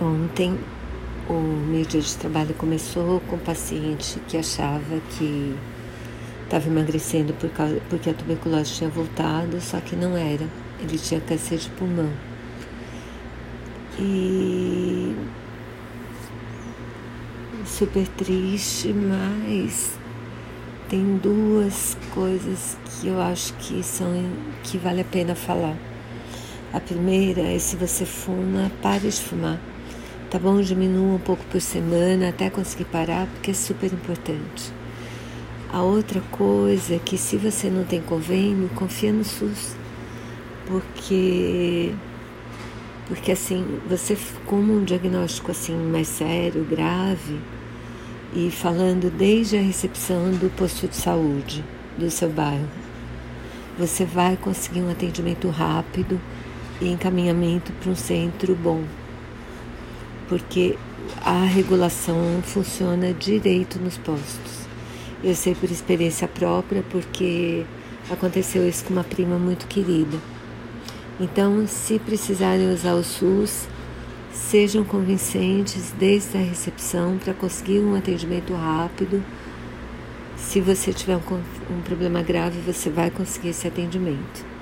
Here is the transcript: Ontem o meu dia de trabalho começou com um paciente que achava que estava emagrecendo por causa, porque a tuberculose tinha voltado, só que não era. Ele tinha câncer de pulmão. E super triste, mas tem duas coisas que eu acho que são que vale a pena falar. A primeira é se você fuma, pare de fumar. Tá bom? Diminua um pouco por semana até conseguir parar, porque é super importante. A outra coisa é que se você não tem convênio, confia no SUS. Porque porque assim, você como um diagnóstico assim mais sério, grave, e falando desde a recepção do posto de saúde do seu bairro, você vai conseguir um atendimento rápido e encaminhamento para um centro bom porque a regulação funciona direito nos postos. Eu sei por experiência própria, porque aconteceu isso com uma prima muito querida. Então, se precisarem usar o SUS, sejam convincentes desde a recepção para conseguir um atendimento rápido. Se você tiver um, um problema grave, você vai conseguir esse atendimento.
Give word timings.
Ontem 0.00 0.58
o 1.26 1.32
meu 1.32 1.84
dia 1.86 2.02
de 2.02 2.16
trabalho 2.16 2.54
começou 2.54 3.18
com 3.20 3.36
um 3.36 3.38
paciente 3.38 4.20
que 4.28 4.36
achava 4.36 5.00
que 5.16 5.56
estava 6.44 6.68
emagrecendo 6.68 7.32
por 7.32 7.48
causa, 7.50 7.80
porque 7.88 8.10
a 8.10 8.14
tuberculose 8.14 8.74
tinha 8.74 8.90
voltado, 8.90 9.58
só 9.60 9.80
que 9.80 9.96
não 9.96 10.14
era. 10.14 10.46
Ele 10.80 10.98
tinha 10.98 11.18
câncer 11.20 11.58
de 11.58 11.70
pulmão. 11.70 12.12
E 13.98 15.16
super 17.64 18.06
triste, 18.08 18.92
mas 18.92 19.98
tem 20.90 21.16
duas 21.16 21.96
coisas 22.14 22.76
que 22.84 23.08
eu 23.08 23.20
acho 23.20 23.54
que 23.54 23.82
são 23.82 24.12
que 24.62 24.76
vale 24.76 25.00
a 25.00 25.04
pena 25.04 25.34
falar. 25.34 25.76
A 26.72 26.80
primeira 26.80 27.40
é 27.40 27.58
se 27.58 27.76
você 27.76 28.04
fuma, 28.04 28.70
pare 28.82 29.08
de 29.08 29.22
fumar. 29.22 29.58
Tá 30.36 30.40
bom? 30.40 30.60
Diminua 30.60 31.14
um 31.14 31.18
pouco 31.18 31.42
por 31.46 31.62
semana 31.62 32.28
até 32.28 32.50
conseguir 32.50 32.84
parar, 32.84 33.26
porque 33.26 33.52
é 33.52 33.54
super 33.54 33.90
importante. 33.90 34.70
A 35.72 35.80
outra 35.80 36.20
coisa 36.30 36.96
é 36.96 36.98
que 36.98 37.16
se 37.16 37.38
você 37.38 37.70
não 37.70 37.84
tem 37.84 38.02
convênio, 38.02 38.68
confia 38.74 39.14
no 39.14 39.24
SUS. 39.24 39.74
Porque 40.66 41.90
porque 43.08 43.32
assim, 43.32 43.80
você 43.88 44.14
como 44.44 44.74
um 44.74 44.84
diagnóstico 44.84 45.52
assim 45.52 45.74
mais 45.74 46.08
sério, 46.08 46.66
grave, 46.66 47.40
e 48.34 48.50
falando 48.50 49.10
desde 49.10 49.56
a 49.56 49.62
recepção 49.62 50.32
do 50.32 50.54
posto 50.54 50.86
de 50.86 50.96
saúde 50.96 51.64
do 51.96 52.10
seu 52.10 52.28
bairro, 52.28 52.68
você 53.78 54.04
vai 54.04 54.36
conseguir 54.36 54.82
um 54.82 54.90
atendimento 54.90 55.48
rápido 55.48 56.20
e 56.78 56.92
encaminhamento 56.92 57.72
para 57.72 57.90
um 57.90 57.96
centro 57.96 58.54
bom 58.54 58.84
porque 60.28 60.76
a 61.24 61.44
regulação 61.44 62.42
funciona 62.42 63.12
direito 63.12 63.78
nos 63.78 63.96
postos. 63.98 64.66
Eu 65.22 65.34
sei 65.34 65.54
por 65.54 65.70
experiência 65.70 66.28
própria, 66.28 66.84
porque 66.90 67.64
aconteceu 68.10 68.68
isso 68.68 68.84
com 68.84 68.92
uma 68.92 69.04
prima 69.04 69.38
muito 69.38 69.66
querida. 69.66 70.18
Então, 71.18 71.66
se 71.66 71.98
precisarem 71.98 72.70
usar 72.70 72.94
o 72.94 73.02
SUS, 73.02 73.68
sejam 74.32 74.84
convincentes 74.84 75.92
desde 75.98 76.36
a 76.36 76.40
recepção 76.40 77.16
para 77.18 77.32
conseguir 77.32 77.80
um 77.80 77.94
atendimento 77.94 78.52
rápido. 78.52 79.24
Se 80.36 80.60
você 80.60 80.92
tiver 80.92 81.16
um, 81.16 81.74
um 81.74 81.80
problema 81.80 82.22
grave, 82.22 82.60
você 82.60 82.90
vai 82.90 83.10
conseguir 83.10 83.48
esse 83.48 83.66
atendimento. 83.66 84.55